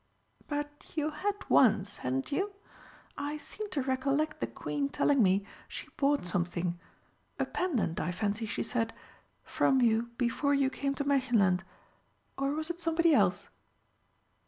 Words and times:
"But 0.47 0.93
you 0.97 1.11
had 1.11 1.47
once, 1.47 1.97
hadn't 1.97 2.31
you? 2.31 2.53
I 3.19 3.37
seem 3.37 3.69
to 3.69 3.83
recollect 3.83 4.39
the 4.41 4.47
Queen 4.47 4.89
telling 4.89 5.21
me 5.21 5.45
she 5.67 5.89
bought 5.95 6.25
something 6.25 6.79
a 7.37 7.45
pendant, 7.45 7.99
I 7.99 8.11
fancy 8.11 8.47
she 8.47 8.63
said 8.63 8.93
from 9.43 9.79
you 9.79 10.09
before 10.17 10.55
you 10.55 10.71
came 10.71 10.95
to 10.95 11.05
Märchenland. 11.05 11.61
Or 12.35 12.49
was 12.53 12.71
it 12.71 12.79
somebody 12.79 13.13
else?" 13.13 13.49